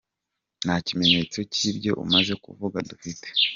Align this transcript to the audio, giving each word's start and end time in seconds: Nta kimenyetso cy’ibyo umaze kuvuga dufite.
Nta 0.63 0.75
kimenyetso 0.87 1.39
cy’ibyo 1.53 1.91
umaze 2.03 2.33
kuvuga 2.43 2.77
dufite. 2.89 3.27